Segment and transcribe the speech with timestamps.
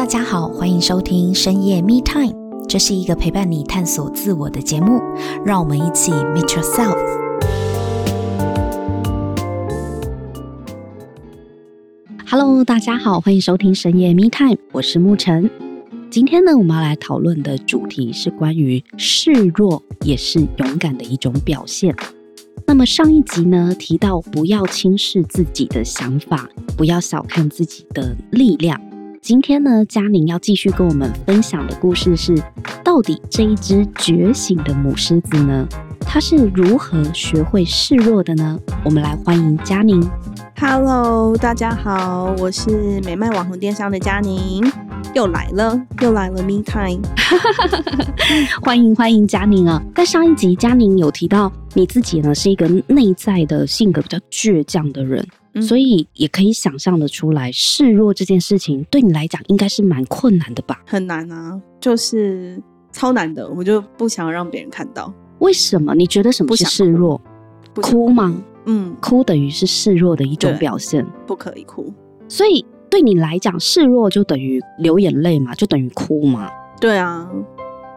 [0.00, 2.34] 大家好，欢迎收听深夜 Me Time，
[2.66, 4.98] 这是一个陪伴你探索自我的节目，
[5.44, 6.96] 让我们一起 Meet Yourself。
[12.26, 15.50] Hello，大家好，欢迎收听深夜 Me Time，我是沐晨。
[16.10, 21.94] 今天呢，我们要来讨论的主题是关于示弱也是勇敢的一种表现。
[22.66, 28.80] 那么上一集呢，提到不要轻视自己的想法，不要小看自己的力量。
[29.22, 32.34] 今天呢，嘉宁要继续跟我们分享的故事是，
[32.82, 35.68] 到底这一只觉醒的母狮子呢，
[36.00, 38.58] 它是如何学会示弱的呢？
[38.82, 40.02] 我们来欢迎嘉宁。
[40.58, 44.64] Hello，大家好，我是美麦网红电商的嘉宁，
[45.14, 47.02] 又来了，又来了，Me Time，
[48.62, 49.82] 欢迎欢迎嘉宁啊！
[49.94, 55.26] 在上一集，嘉宁有提到你自己呢是一个内在的性格比较倔强的人。
[55.60, 60.82] 所以也可以想象的出来，示弱这件事情对你来讲应该是蛮困难的吧？
[60.86, 62.62] 很难啊，就是
[62.92, 65.12] 超难的，我就不想让别人看到。
[65.38, 65.94] 为什么？
[65.94, 67.20] 你觉得什么是示弱？
[67.74, 68.42] 哭，哭吗？
[68.66, 71.92] 嗯，哭等于是示弱的一种表现，不可以哭。
[72.28, 76.50] 所以对你来讲，示弱就等于流眼泪嘛，就等于哭嘛？
[76.80, 77.28] 对啊，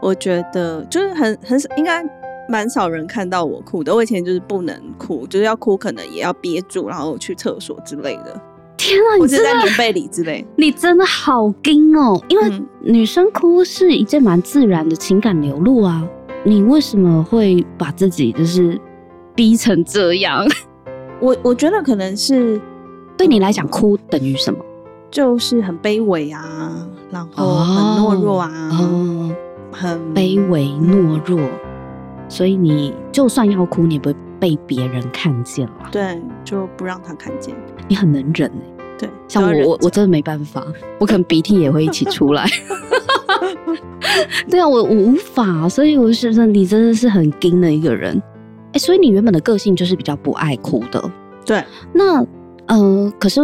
[0.01, 2.03] 我觉得就是很很应该。
[2.49, 8.41] 蛮少人看到我哭的，我以前就是不能哭，就是要哭可能也要憋住，然后去厕所之类的。
[8.75, 12.21] 天啊，你真的在棉被里之类，你真的好惊哦！
[12.27, 16.05] 因为女生哭是一件蛮自然的情感流露啊，
[16.43, 18.79] 你为什么会把自己就是
[19.33, 20.45] 逼成这样？
[21.21, 22.59] 我我觉得可能是
[23.15, 24.59] 对你来讲，哭等于什么？
[25.09, 26.75] 就是很卑微啊，
[27.09, 29.35] 然后很懦弱啊，哦哦、
[29.71, 31.39] 很卑微懦弱。
[32.33, 35.89] 所以你就算要哭，你也不会被别人看见了。
[35.91, 37.53] 对，就不让他看见。
[37.87, 38.83] 你很能忍哎。
[38.97, 40.65] 对，像我，我我真的没办法，
[40.99, 42.47] 我可能鼻涕也会一起出来。
[44.49, 48.19] 对啊，我我无法，所以我就觉得你真的是很硬的一个人。
[48.71, 51.11] 哎，所以你原本的个性就是比较不爱哭的。
[51.45, 51.63] 对。
[51.93, 52.25] 那
[52.65, 53.41] 呃，可是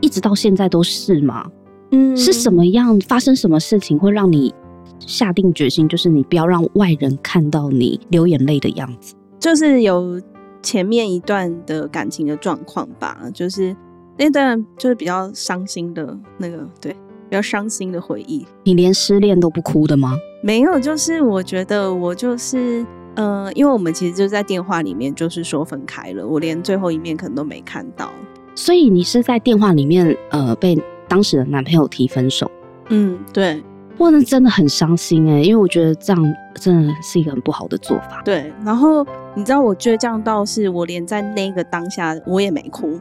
[0.00, 1.44] 一直到现在都是吗？
[1.90, 2.16] 嗯。
[2.16, 3.00] 是什么样？
[3.00, 4.54] 发生什么事情会让你？
[5.00, 9.14] 下定决心，就是你不要让外人看到你流眼泪的样子。
[9.38, 10.20] 就是有
[10.62, 13.74] 前面一段的感情的状况吧，就是
[14.16, 18.44] 那段就是比较伤心的那个，对，比较伤心的回忆。
[18.64, 20.16] 你连失恋都不哭的吗？
[20.42, 28.10] 没有，就是我觉得我就是，呃，因为我们其实就在电话里面就是说分开了，我连最后一面可能都没看到。
[28.54, 30.76] 所以你是在电话里面，呃，被
[31.06, 32.50] 当时的男朋友提分手？
[32.88, 33.62] 嗯，对。
[33.98, 38.22] 哇，那真的很伤心哎，因为我觉得这样真的是一个很不好的做法。
[38.24, 39.04] 对，然后
[39.34, 42.98] 你知道我倔强到是我连在那个当下我也没哭，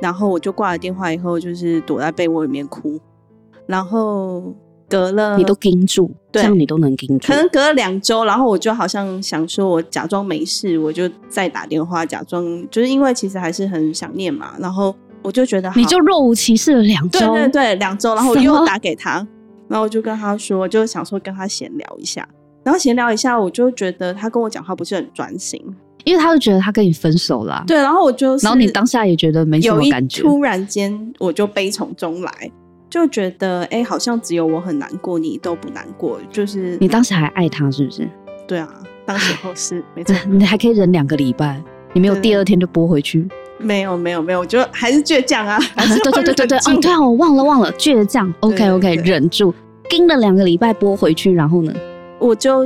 [0.00, 2.98] 然后我就挂了电话以后就是躲在被窝里面哭，
[3.66, 4.52] 然后
[4.88, 14.92] 隔了你都盯住，对，这样你都能盯住，可能隔了两周，然后我就好像想说我假装没事，我就再打电话假装，就是因为其实还是很想念嘛，然后
[15.22, 19.24] 我就觉得你就若无其事了两周，对对对，两周，然后我又打给他。
[19.72, 22.28] 然后我就跟他说，就想说跟他闲聊一下，
[22.62, 25.58] 然后闲聊一下，我就觉得他跟我讲话不是很专心，
[26.04, 27.64] 因为他就觉得他跟你分手了。
[27.66, 32.30] 对，然后我就，然后你当下也觉得没什么感觉，突然间我就悲从中来，
[32.90, 38.06] 就觉得哎，好像只有我很难过，你都不难过，就是你当时还爱他是不是？
[38.46, 38.68] 对啊，
[39.06, 41.62] 当时候是没 错，你还可以忍两个礼拜，
[41.94, 43.26] 你没有第二天就拨回去？
[43.62, 49.54] 没有没有没有，我觉得还是倔强啊， 还是对对对对对，哦对啊，我忘了忘了，倔强，OK OK，忍住。
[49.88, 51.72] 盯了两个礼拜拨回去，然后呢，
[52.18, 52.64] 我就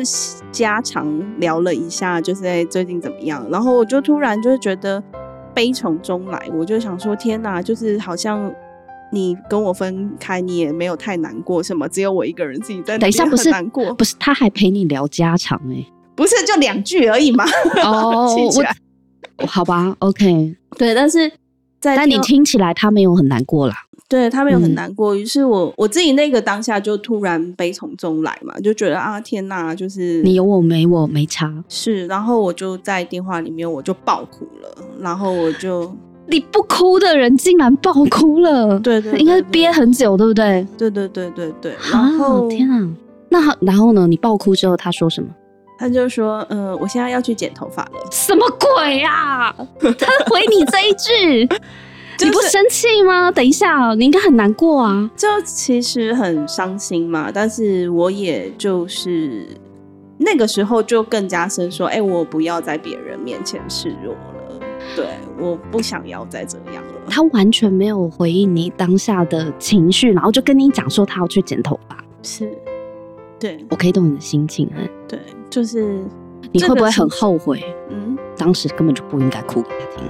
[0.52, 1.08] 家常
[1.40, 3.44] 聊了一下，就是在最近怎么样。
[3.50, 5.02] 然后我就突然就是觉得
[5.52, 8.52] 悲从中来，我就想说天哪，就是好像
[9.10, 17.44] 你跟我分开，你也没有太难过，什么只有我一个人自己在等一下不是难过，不是他还陪你聊家常哎、欸，不是就两句而已嘛。
[17.82, 18.64] 哦，我
[19.46, 21.30] 好吧，OK，对，但是
[21.80, 23.74] 在但你听起来他没有很难过啦。
[24.08, 34.68] 对，他没有很难过，于、嗯、是我我自己那个当下就突然悲从中来嘛，就觉得啊天哪，就是你有我没我没差，是，然后我就在电话里面我就爆哭了，
[35.00, 35.92] 然后我就
[36.30, 40.64] 你不哭的人竟然爆哭了，对对，对，对， 对，应该是憋很久，对不对？
[40.78, 42.88] 对对对对对，然后天啊，
[43.28, 44.06] 那然后呢？
[44.06, 45.28] 你爆哭之后他说什么？
[45.78, 49.56] 他就说，嗯、呃，我现在要去剪头发了，什么鬼呀、啊？
[49.80, 51.48] 他回你这一句。
[52.18, 53.30] 你不生气吗？
[53.30, 55.10] 等一下，你应该很难过啊。
[55.14, 59.46] 就其实很伤心嘛，但是我也就是
[60.16, 64.60] 那个时候就更加深说，哎、欸，我不要在别人面前示弱了。
[64.94, 65.08] 对，
[65.38, 66.92] 我不想要再这样了。
[67.10, 72.02] 他完全没有回应你当下的情绪，然后就跟你讲说他要去剪头发。
[72.22, 72.50] 是，
[73.46, 74.90] 对，我可以懂你的心情哎。
[75.06, 76.02] 对，就是
[76.50, 77.62] 你会不会很后悔？
[77.90, 80.08] 嗯，当时根本就不应该哭给他听。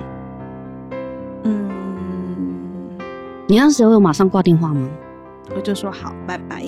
[1.43, 1.71] 嗯，
[3.47, 4.89] 你那时候有马上挂电话吗？
[5.55, 6.63] 我就说好，拜拜。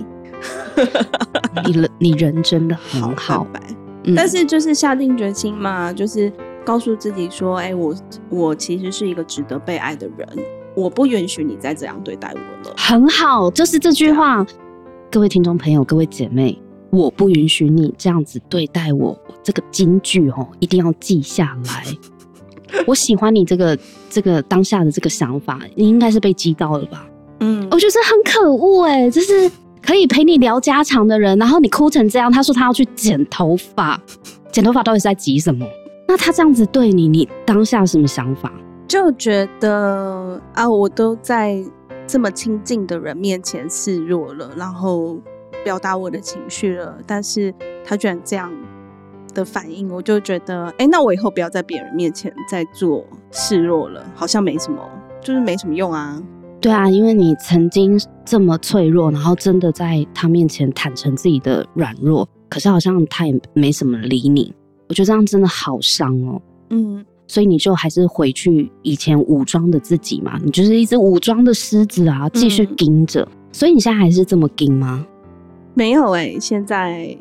[1.65, 3.67] 你人你人真的很 好，好拜拜。
[4.05, 6.31] 嗯、但是就是下定决心嘛，就是
[6.67, 7.95] 告诉自己说，哎、欸，我
[8.29, 10.29] 我其实是一个值得被爱的人，
[10.77, 12.75] 我不允许你再这样对待我了。
[12.77, 14.47] 很好，就是这句话，
[15.11, 16.61] 各位听众朋友，各位姐妹，
[16.91, 19.19] 我不允许你这样子对待我。
[19.43, 21.85] 这个金句哦，一定要记下来。
[22.87, 23.79] 我喜欢你这个
[24.11, 27.09] 这个当下的这个想法，你应该是被激到了吧？
[27.41, 29.51] 嗯，我觉得很可恶哎，就是。
[29.81, 33.99] 可以陪你聊家常的人，然后你哭成这样，他说他要去剪头发，
[34.53, 35.67] 剪头发到底是在急什么？
[36.07, 38.53] 那他这样子对你，你当下什么想法？
[38.87, 41.65] 就觉得啊，我都在
[42.09, 45.19] 这么亲近的人面前示弱了，然后
[45.63, 48.51] 表达我的情绪了，但是他居然这样
[49.35, 54.83] 的反应，我就觉得，哎，那我以后不要在别人面前再做示弱了，好像没什么，
[55.21, 56.21] 就是没什么用啊。
[56.63, 64.55] 对啊，因为你曾经这么脆弱，然后真的在他面前坦诚自己的软弱，可是好像他也没什么理你。
[64.89, 66.41] 我觉得这样真的好伤哦。
[66.71, 73.21] 嗯，所以你就还是回去以前武装的自己嘛，你就是一只武装的狮子啊，继续盯着。
[73.21, 73.39] 嗯。
[73.53, 75.07] 所以你现在还是这么盯吗？
[75.75, 77.17] 没有哎、欸，现在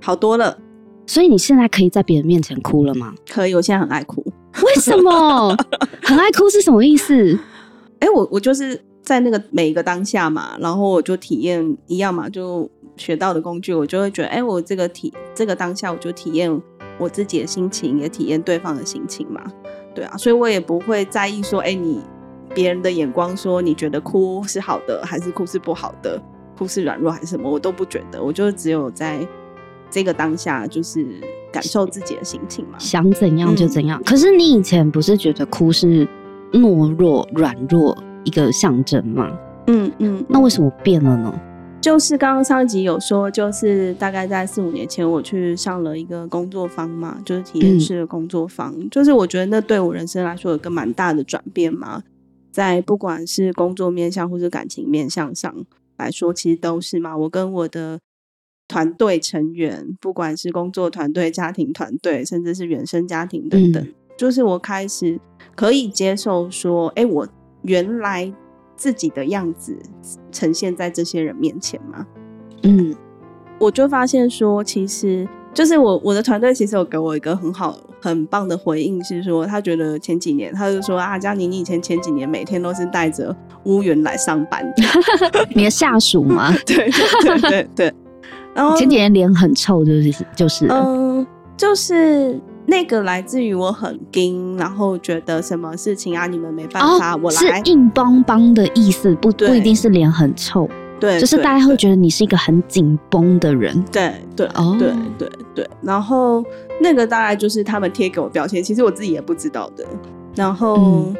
[0.00, 0.58] 好多了。
[1.06, 3.14] 所以你现在可以在别人面前哭了吗？
[3.28, 4.24] 可以，我现在很爱哭。
[4.64, 5.56] 为什么？
[6.02, 7.34] 很爱哭是什么意思？
[7.98, 16.50] 哎、欸，我我就是在那个每一个当下嘛，然后我就体验一样嘛，就学到的工具，我就会觉得，哎、欸，我这个体这个当下，我就体验
[17.00, 19.42] 我自己的心情，也体验对方的心情嘛，
[19.94, 22.00] 对啊，所以我也不会在意说，哎、欸，你
[22.54, 26.22] 别人的眼光说你觉得哭是好的，还是哭是不好的，
[26.56, 29.26] 哭是软弱还是什么，我都不觉得，我就只有在
[29.90, 31.04] 这个当下，就是
[31.50, 34.00] 感受自己的心情嘛，想怎样就怎样。
[34.00, 36.06] 嗯、可是你以前不是觉得哭是？
[36.52, 39.30] 懦弱、软弱一个象征吗，
[39.68, 41.32] 嗯嗯，那为什么变了呢？
[41.80, 52.02] 就是刚刚上一集有说，就是大概在四五年前，我去上了一个工作坊嘛，就是体验式的工作坊，嗯，就是我觉得那对我人生来说有个蛮大的转变嘛，
[52.52, 55.54] 在不管是工作面向或是感情面向上
[55.96, 57.16] 来说，其实都是嘛。
[57.16, 57.98] 我跟我的
[58.68, 63.82] 团队成员，不管是工作团队、家庭团队，甚至是原生家庭等等。
[63.82, 65.18] 嗯就是我开始
[65.56, 67.26] 可以接受说，哎、欸，我
[67.62, 68.30] 原来
[68.80, 69.76] 自己的样子
[70.32, 72.06] 呈现在这些人面前吗，
[72.62, 72.96] 嗯，
[73.58, 86.50] 我就发现说，其实就是我我的团队其实有给我一个很好很棒的回应，是说他觉得前几年他就说啊，佳妮，你以前前几年每天都是带着乌云来上班的，你的下属吗？
[86.64, 86.90] 对对
[87.20, 87.94] 对对对，
[88.54, 92.40] 然后前几年脸很臭，就是就是，嗯，就是。
[92.70, 100.68] 那个来自于我很硬，然后觉得什么事情啊，你们没办法，哦、我来是硬邦邦的意思，不不一定是脸很臭，
[101.00, 106.44] 对，就是大家会觉得你是一个很紧绷的人，对对哦，对对对，然后
[106.80, 109.84] 那个大概就是他们贴给我标签，其实我自己也不知道的。
[110.36, 111.12] 然后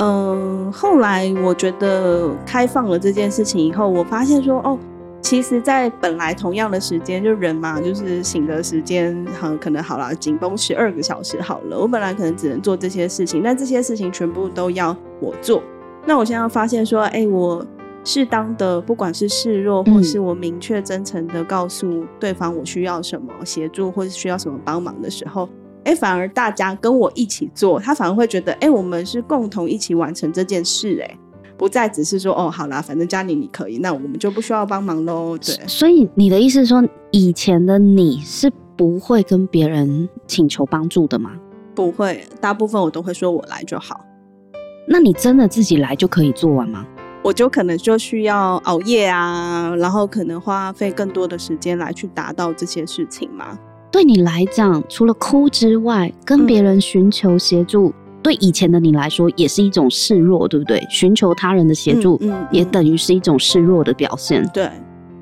[0.00, 4.76] 嗯、呃，后来我觉得开放了这件事情以后，我发现说哦。
[5.22, 11.78] 其实，在本来同样的时间，就人嘛，就是醒的时间，好可能好了，紧绷十二个小时好了。
[11.78, 15.62] 我本来可能只能做这些事情，但这些事情全部都要我做。
[16.04, 17.64] 那我现在发现说，哎、欸，我
[18.04, 25.48] 适当的，不管是示弱，或是我明确真诚的告诉对方我需要什么协助，或是需要什么帮忙的时候，
[25.84, 31.18] 哎、欸，反而大家跟我一起做，他反而会觉得，哎、欸，我们是共同一起完成这件事、欸，哎。
[31.56, 35.38] 不再只是说哦，好啦，反正家里你可以，那我们就不需要帮忙喽。
[35.38, 41.32] 对，所以你的意思是说，以前的你是不会跟别人请求帮助的吗？
[41.74, 44.00] 不会，大部分我都会说我来就好。
[44.88, 46.84] 那你真的自己来就可以做完吗？
[47.22, 53.56] 我就可能就需要熬夜啊，然后可能花费更多的时间来去达到这些事情吗？
[53.92, 57.90] 对你来讲，除了哭之外，跟别人寻求协助。
[57.90, 60.86] 嗯对以前的你来说，也是一种示弱，对不对？
[60.88, 64.48] 寻求他人的协助，嗯也等于是一种示弱的表现。
[64.54, 64.70] 对，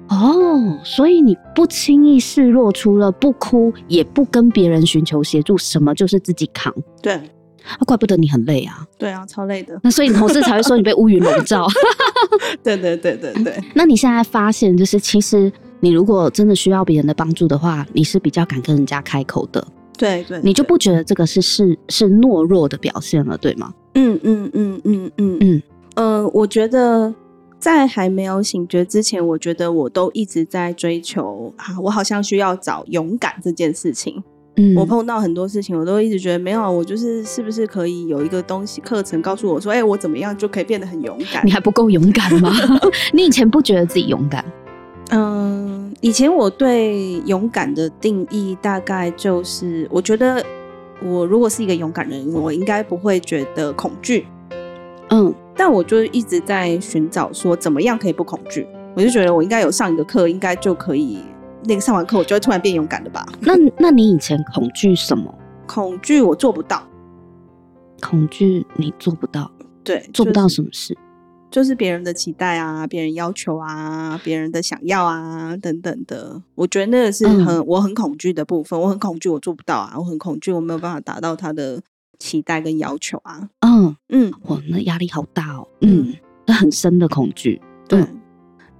[0.08, 6.74] 哦，所以你不轻易示弱，除了不哭，也不跟别人寻求协助，什么就是自己扛。
[7.00, 8.86] 对，啊，怪不得你很累啊。
[8.98, 9.80] 对啊，超累的。
[9.82, 11.66] 那所以你同事才会说你被乌云笼罩。
[12.62, 13.58] 对对对对对。
[13.74, 19.66] 那你现在发现，就是其实你如果真的需要别人的帮助的话，你是比较敢跟人家开口的。
[20.00, 23.72] 对对，你就不觉得这个是是是懦弱的表现了，对吗？
[23.94, 25.62] 嗯嗯嗯嗯嗯嗯，
[25.94, 27.14] 呃，我觉得
[27.58, 34.22] 在还没有醒觉之前，我觉得我都一直在追求啊，我好像需要找勇敢这件事情。
[34.56, 41.44] 嗯，我碰到很多事情，我都一直觉得没有，我就是是不是可以有一个东西课程告诉我说，哎、欸，我怎么样就可以变得很勇敢？
[41.46, 42.50] 你还不够勇敢吗？
[43.12, 44.44] 你以前不觉得自己勇敢？
[45.10, 50.44] 嗯，以前我对勇敢的定义大概就是，我觉得
[51.02, 54.26] 我如果是一个勇敢人，我应该不会觉得恐惧。
[55.10, 58.66] 嗯，但我就一直在寻找说，怎么样可以不恐惧？
[58.94, 61.18] 我就觉得我应该有上一个课，应该就可以。
[61.64, 63.26] 那个上完课，我就会突然变勇敢的吧？
[63.40, 65.34] 那那你以前恐惧什么？
[65.66, 66.82] 恐惧我做不到。
[68.00, 69.50] 恐惧你做不到？
[69.84, 70.94] 对，做不到什么事？
[70.94, 71.06] 就是
[71.74, 76.40] 别人的期待啊，别人要求啊，别人的想要啊，等等的。
[76.54, 78.80] 我觉得那个是很、嗯、我很恐惧的部分。
[78.80, 79.94] 我很恐惧，我做不到啊。
[79.98, 81.82] 我很恐惧，我没有办法达到他的
[82.18, 83.48] 期待跟要求啊。
[83.60, 85.66] 嗯嗯，哇，那压力好大哦。
[85.80, 86.14] 嗯，
[86.46, 87.60] 那很深的恐惧。
[87.88, 88.00] 对。
[88.00, 88.16] 嗯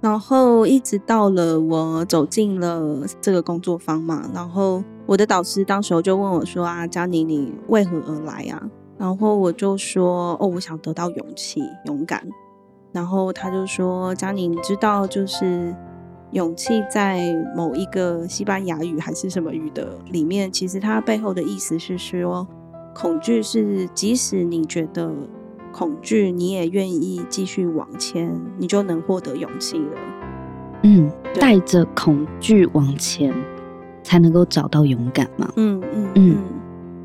[0.01, 12.27] 然后一直到了我走进了这个工作坊嘛，然后我的导师当时候就问我说：“啊，佳妮，你为何而来啊？”然后我就说：“哦，我想得到勇气、勇敢。”
[12.91, 15.75] 然后他就说：“佳宁，你知道就是
[16.31, 22.47] 勇气在某一个西班牙语还是什么语的里面，其实它背后的意思是说，
[22.93, 25.11] 恐惧是即使你觉得。”
[25.73, 29.97] 恐惧，你也愿意继续往前，你就能获得勇气了。
[30.83, 33.33] 嗯，带着恐惧往前，
[34.03, 35.49] 才能够找到勇敢嘛。
[35.55, 36.37] 嗯嗯嗯。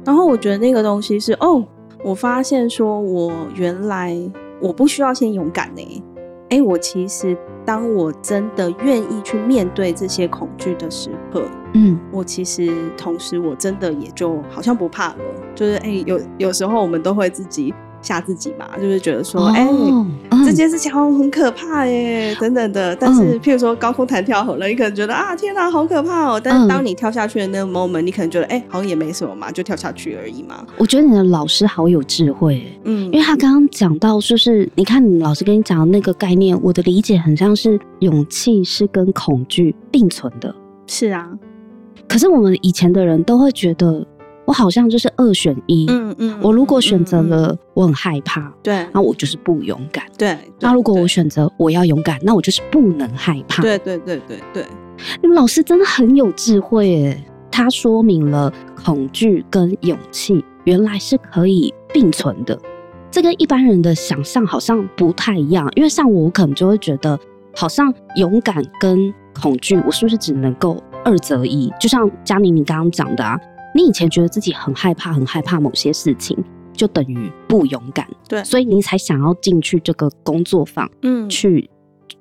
[0.05, 1.64] 然后我觉得那个东西是哦，
[2.02, 4.16] 我发现说我原来
[4.61, 6.05] 我不需要先勇敢呢。
[6.51, 11.43] 哎，我其实当我真的愿意去面对这些恐惧的时刻，
[11.75, 15.17] 嗯，我其实同时我真的也就好像不怕了。
[15.55, 17.75] 就是哎，有有时候我们都会自己。
[18.03, 19.67] 吓自己嘛，就是觉得说，哎、
[20.47, 22.95] 这件事情好像很可怕耶，等等的。
[22.95, 26.41] 但是，譬如说高空弹跳好了，你可能觉得啊，天哪，好可怕哦。
[26.43, 30.65] 但是，当你跳下去的那个 moment，你可能觉得，哎、欸，好像也没什么嘛，就跳下去而已嘛。
[30.79, 40.55] 我觉得你的老师好有智慧，嗯，因为他刚刚讲到，就是你看，你老师跟你讲的那个概念，我的理解很像是勇气是跟恐惧并存的。
[40.87, 41.29] 是啊，
[42.09, 44.07] 可是我们以前的人都会觉得。
[44.47, 50.38] 我好像就是二选一，嗯嗯，我如果选择了，我很害怕，对，那我就是不勇敢，对。
[50.61, 54.65] 那如果我选择我要勇敢，那我就是不能害怕，对对对对对。
[55.21, 62.57] 你们老师真的很有智慧耶，他说明了恐惧跟勇气原来是可以并存的，
[63.11, 67.19] 这跟一般人的想象好像不太一样，因为像我可能就会觉得，
[67.55, 69.12] 好像勇敢跟
[69.43, 71.71] 恐惧，我是不是只能够二择一？
[71.81, 73.37] 就像佳宁你刚刚讲的啊。
[73.76, 76.35] 你以前觉得自己很害怕，很害怕某些事情，
[76.73, 78.09] 就等于不勇敢。
[78.26, 81.68] 对，所以你才想要进去这个工作坊，嗯，去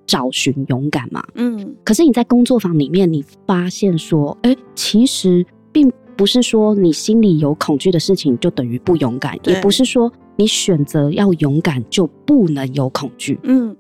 [0.06, 1.78] 找寻勇敢嘛，嗯。
[1.86, 13.74] 可是你在工作坊里面，你发现说，哎、欸，其实并不是说你心里有恐惧的事情就等于不勇敢，也不是说你选择要勇敢就不能有恐惧，嗯。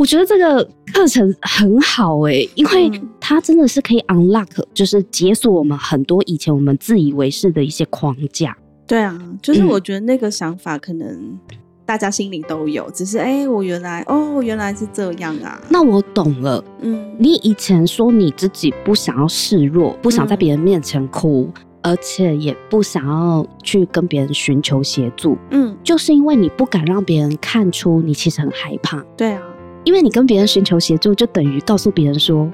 [0.00, 0.64] 我觉得这个
[0.94, 2.90] 课程很好哎、欸，因为
[3.20, 8.56] 它真的是可以 unlock，就是解锁我们很多以前我们自以为是的一些框架。
[8.86, 11.38] 对啊，就是我觉得那个想法可能
[11.84, 15.60] 大家心里都有，只是哎、欸，我原来哦，原来是这样啊。
[15.68, 16.64] 那我懂了。
[16.80, 29.04] 嗯，你以前说你自己不想要示弱，不想在别人面前哭，嗯，而且也不想要去跟别人寻求协助，嗯，就是因为你不敢让别人看出你其实很害怕。
[29.14, 29.42] 对啊。
[29.84, 32.50] 因为你跟别人寻求协助，就等于告诉别人说：“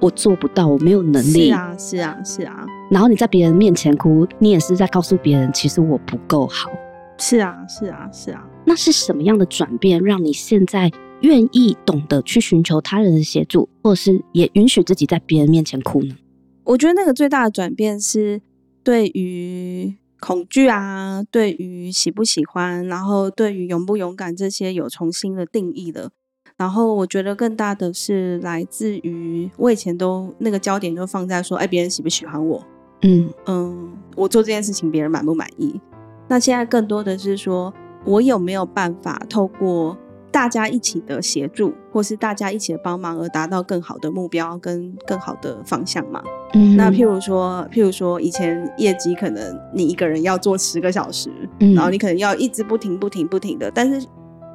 [0.00, 2.66] 我做不到，我没有能力。”是啊，是啊，是啊。
[2.90, 6.70] 然后你在别人面前哭，你也是在告诉别人，其实我不够好。
[7.18, 8.42] 是啊，是啊，是啊。
[8.64, 16.16] 那是什么样的转变，让你现在愿意懂得去寻求他人的协助，或是也允许自己在别人面前哭呢？
[16.64, 18.40] 我觉得那个最大的转变是
[18.82, 26.12] 对于恐惧啊，对于喜不喜欢，然后对于勇不勇敢这些有重新的定义的。
[26.60, 32.62] 然后我觉得更大的是来自于我以前都那个焦点都放在说，哎，别人喜不喜欢我？
[33.00, 35.80] 嗯嗯，我做这件事情别人满不满意？
[36.28, 37.72] 那现在更多的是说
[38.04, 39.96] 我有没有办法透过
[40.30, 46.22] 大家一起的协助，或是大家一起的帮忙而达到更好的目标跟更好的方向嘛？
[46.52, 54.06] 嗯，那譬如说，譬如说以前业绩可能你一个人要做十个小时，嗯，然后你可能要一直不停不停不停的，但是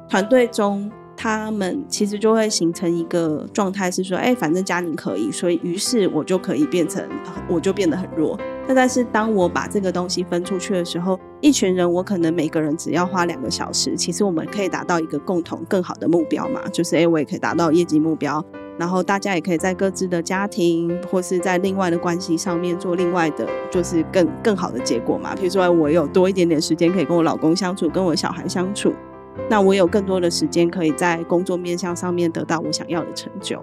[0.08, 0.88] 团队中。
[1.16, 7.02] 他们其实就会形成一个状态，是说，哎，反正家宁可以，所以于是我就可以变成，
[7.48, 8.38] 我就变得很弱。
[8.68, 18.44] 那但是当我把这个东西分出去的时候，一群人我可能每个人只要花两个小时，其实我们可以达到一个共同更好的目标嘛，就是诶，我也可以达到业绩目标。
[18.78, 25.34] 然后大家也可以在各自的家庭或是在另外的关系上面做另外的，就是更更好的结果嘛。
[25.34, 28.92] 比如说，我有多一点点时间可以跟我老公相处，跟我小孩相处，
[29.48, 33.62] 那我有更多的时间可以在工作面向上面得到我想要的成就。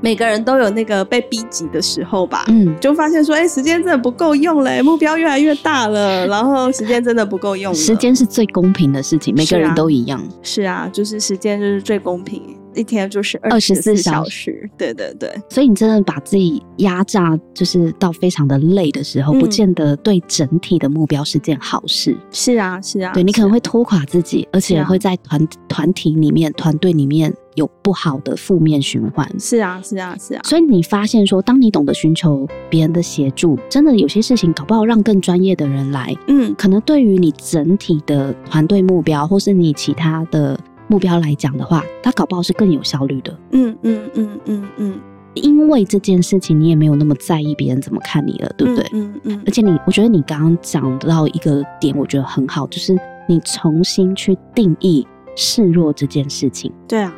[0.00, 7.74] 每个人都有那个被逼急的时候吧，嗯，就发现说，哎，时间真的不够用嘞，目标越来越大了， 然后时间真的不够用。
[7.74, 10.22] 时间是最公平的事情，每个人都一样。
[10.40, 12.56] 是啊，是啊，就是时间就是最公平。
[12.78, 22.16] 一天就是二十四小时，对对对，所以你真的把自己压榨，就是到非常的累的时候，嗯、不见得对整体的目标是件好事。
[22.30, 29.28] 是啊，是啊，对你可能会拖垮自己，而且会在团团体里面、团队里面有不好的负面循环。
[29.38, 30.40] 是啊，是啊，是啊。
[30.44, 40.58] 所以你发现说，当你懂得寻求别人的协助，真的有些事情搞不好让更专业的人来，嗯，可能对于你整体的团队目标，或是你其他的。
[40.88, 43.38] 目标来讲的话，他搞不好是更有效率的。
[43.52, 45.00] 嗯嗯嗯嗯嗯，
[45.34, 48.86] 因为这件事情你也没有那么在意别人怎么看你了，对不对？
[48.92, 49.42] 嗯嗯，嗯。
[49.46, 52.96] 而且你，我觉得你刚刚讲到一个点，我觉得很好，就是
[53.28, 56.72] 你重新去定义示弱这件事情。
[56.88, 57.12] 对啊，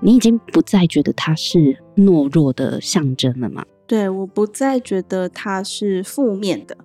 [0.00, 3.64] 你已经不再觉得它是懦弱的象征了吗？
[3.86, 6.76] 对，我不再觉得它是负面的。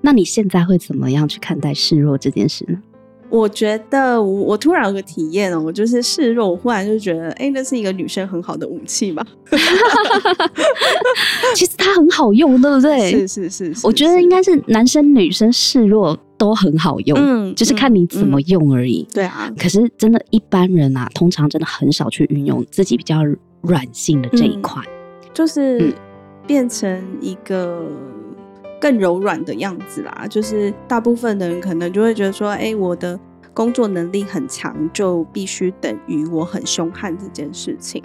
[0.00, 2.78] 那你现在会怎么样去看待示弱这件事呢？
[3.32, 9.24] 我觉得我我突然有个体验哦，我就是示弱，我忽然就觉得，哎，那是一个女生很好的武器嘛。
[11.56, 13.10] 其实它很好用，对不对？
[13.10, 19.06] 是是是，是，我觉得应该是男生女生示弱都很好用，嗯，就是看你怎么用而已。
[19.08, 23.22] 嗯嗯、对啊，可是真的，一般人啊，通常真的很少去运用自己比较
[23.62, 25.94] 软性的这一块，嗯、就是
[26.46, 27.88] 变成一个。
[28.82, 33.16] 更柔软的样子啦，就是大部分的人可能就会觉得说，哎、欸，我的
[33.54, 38.02] 工作能力很强，就必须等于我很凶悍这件事情。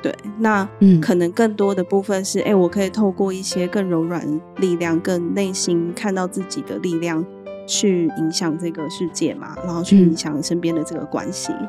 [0.00, 7.24] 对，那嗯，可能更多的部分是，哎、欸，我可以透过一些更柔软力量、更内心看到自己的力量，
[7.66, 11.52] 去影响这个世界嘛，然后去影响身边的这个关系。
[11.52, 11.68] 嗯，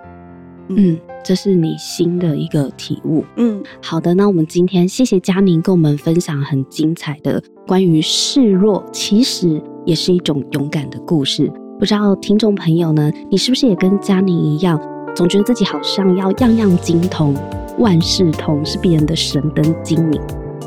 [1.24, 3.24] 这是你新的一个体悟。
[3.38, 11.52] 嗯，好的，那我们今天谢谢佳宁跟我们分享很精彩的关于示弱，其实也是一种勇敢的故事。
[11.80, 14.80] 不知道听众朋友呢，你是不是也跟佳宁一样，
[15.16, 17.34] 总觉得自己好像要样样精通、
[17.80, 20.22] 万事通，是别人的神灯精灵？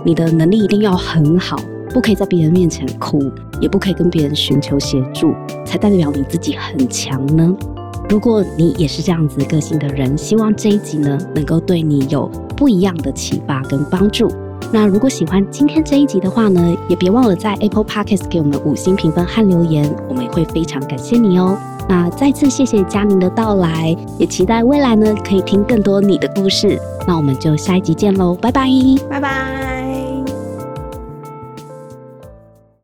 [0.05, 1.57] 你的能力一定要很好，
[1.91, 3.21] 不可以在别人面前哭，
[3.61, 7.55] 也不可以跟别人寻求协助，才代表你自己很强呢？
[8.09, 14.31] 如果你也是这样子个性的人，希望这一集呢能够对你有不一样的启发跟帮助。
[14.73, 21.57] 那如果喜欢今天这一集的话呢，也别忘了在 Apple Podcast 给我们五星评分和留言，我们也会非常感谢你哦。
[21.89, 26.81] 那再次谢谢嘉宁的到来，也期待未来呢可以听更多你的故事。
[27.07, 28.69] 那我们就下一集见喽，拜拜，
[29.09, 29.66] 拜拜。